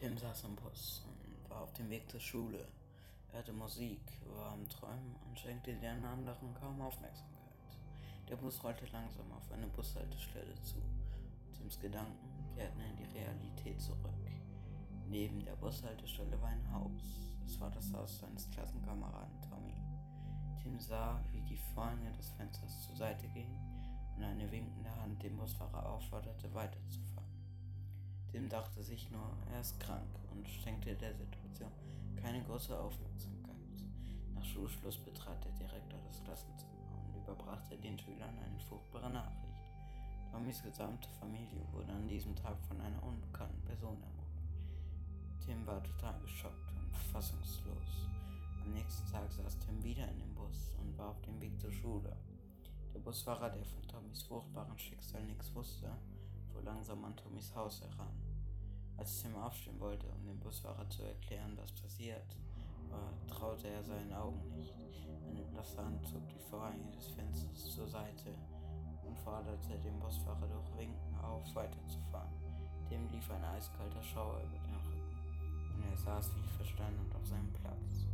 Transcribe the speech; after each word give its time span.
Tim 0.00 0.16
saß 0.16 0.44
im 0.44 0.56
Bus 0.56 1.02
und 1.04 1.50
war 1.50 1.60
auf 1.60 1.74
dem 1.74 1.90
Weg 1.90 2.10
zur 2.10 2.20
Schule. 2.20 2.66
Er 3.28 3.34
hörte 3.34 3.52
Musik, 3.52 4.00
war 4.34 4.52
am 4.52 4.66
Träumen 4.66 5.14
und 5.28 5.38
schenkte 5.38 5.74
den 5.74 6.02
anderen 6.02 6.54
kaum 6.54 6.80
Aufmerksamkeit. 6.80 7.76
Der 8.26 8.36
Bus 8.36 8.64
rollte 8.64 8.86
langsam 8.86 9.30
auf 9.30 9.52
eine 9.52 9.66
Bushaltestelle 9.66 10.54
zu. 10.62 10.76
Tims 11.52 11.78
Gedanken 11.78 12.16
kehrten 12.54 12.80
in 12.80 12.96
die 12.96 13.18
Realität 13.18 13.78
zurück. 13.78 14.16
Neben 15.06 15.44
der 15.44 15.56
Bushaltestelle 15.56 16.40
war 16.40 16.48
ein 16.48 16.72
Haus. 16.72 17.20
Es 17.44 17.60
war 17.60 17.70
das 17.70 17.92
Haus 17.92 18.20
seines 18.20 18.50
Klassenkameraden 18.52 19.42
Tommy. 19.50 19.76
Tim 20.62 20.80
sah, 20.80 21.22
wie 21.30 21.42
die 21.42 21.60
Vorhänge 21.74 22.10
des 22.12 22.30
Fensters 22.30 22.86
zur 22.86 22.96
Seite 22.96 23.28
gingen 23.28 23.60
und 24.16 24.22
eine 24.24 24.50
winkende 24.50 24.96
Hand 24.96 25.22
dem 25.22 25.36
Busfahrer 25.36 25.84
aufforderte, 25.90 26.54
weiterzufahren. 26.54 27.39
Tim 28.32 28.48
dachte 28.48 28.82
sich 28.82 29.10
nur, 29.10 29.36
er 29.52 29.60
ist 29.60 29.78
krank 29.80 30.08
und 30.30 30.48
schenkte 30.48 30.94
der 30.94 31.14
Situation 31.14 31.70
keine 32.22 32.42
große 32.44 32.78
Aufmerksamkeit. 32.78 33.56
Nach 34.34 34.44
Schulschluss 34.44 34.98
betrat 34.98 35.44
der 35.44 35.52
Direktor 35.52 35.98
das 36.06 36.22
Klassenzimmer 36.22 36.70
und 37.06 37.16
überbrachte 37.22 37.76
den 37.76 37.98
Schülern 37.98 38.38
eine 38.38 38.58
furchtbare 38.60 39.10
Nachricht. 39.10 39.50
Tommys 40.30 40.62
gesamte 40.62 41.08
Familie 41.18 41.66
wurde 41.72 41.92
an 41.92 42.06
diesem 42.06 42.36
Tag 42.36 42.56
von 42.68 42.80
einer 42.80 43.02
unbekannten 43.02 43.60
Person 43.62 43.96
ermordet. 44.00 44.20
Tim 45.44 45.66
war 45.66 45.82
total 45.82 46.20
geschockt 46.20 46.70
und 46.76 46.96
fassungslos. 47.12 48.06
Am 48.64 48.72
nächsten 48.72 49.10
Tag 49.10 49.32
saß 49.32 49.58
Tim 49.58 49.82
wieder 49.82 50.06
in 50.08 50.20
dem 50.20 50.34
Bus 50.34 50.70
und 50.78 50.96
war 50.96 51.08
auf 51.08 51.20
dem 51.22 51.40
Weg 51.40 51.58
zur 51.60 51.72
Schule. 51.72 52.16
Der 52.94 53.00
Busfahrer, 53.00 53.50
der 53.50 53.64
von 53.64 53.82
Tommys 53.88 54.22
furchtbaren 54.22 54.78
Schicksal 54.78 55.24
nichts 55.24 55.52
wusste, 55.54 55.90
fuhr 56.60 56.72
langsam 56.72 57.04
an 57.04 57.16
Tommys 57.16 57.54
Haus 57.54 57.80
heran. 57.80 58.14
Als 58.96 59.22
Tim 59.22 59.34
aufstehen 59.36 59.80
wollte, 59.80 60.06
um 60.08 60.26
dem 60.26 60.38
Busfahrer 60.40 60.88
zu 60.90 61.02
erklären, 61.02 61.56
was 61.56 61.72
passiert 61.72 62.36
war, 62.90 63.12
traute 63.28 63.68
er 63.68 63.82
seinen 63.82 64.12
Augen 64.12 64.42
nicht. 64.56 64.74
Eine 65.28 65.42
blasse 65.42 65.78
Hand 65.78 66.06
zog 66.06 66.28
die 66.28 66.50
Vorhänge 66.50 66.90
des 66.92 67.06
Fensters 67.08 67.74
zur 67.74 67.88
Seite 67.88 68.34
und 69.06 69.18
forderte 69.18 69.78
den 69.78 69.98
Busfahrer 70.00 70.48
durch 70.48 70.76
Winken 70.76 71.14
auf, 71.22 71.54
weiterzufahren. 71.54 72.32
Dem 72.90 73.08
lief 73.10 73.30
ein 73.30 73.44
eiskalter 73.44 74.02
Schauer 74.02 74.40
über 74.42 74.58
den 74.58 74.74
Rücken 74.74 75.76
und 75.76 75.84
er 75.90 75.96
saß 75.96 76.30
wie 76.36 76.56
versteinert 76.56 77.14
auf 77.14 77.26
seinem 77.26 77.52
Platz. 77.52 78.10